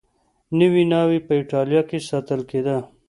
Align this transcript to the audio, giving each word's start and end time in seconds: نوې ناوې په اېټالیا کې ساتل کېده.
نوې 0.59 0.83
ناوې 0.91 1.19
په 1.27 1.33
اېټالیا 1.39 1.81
کې 1.89 2.05
ساتل 2.09 2.41
کېده. 2.49 2.77